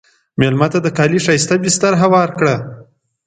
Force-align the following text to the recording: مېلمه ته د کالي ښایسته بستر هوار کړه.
مېلمه 0.39 0.67
ته 0.73 0.79
د 0.81 0.87
کالي 0.97 1.19
ښایسته 1.25 1.55
بستر 1.63 1.93
هوار 2.03 2.29
کړه. 2.39 2.55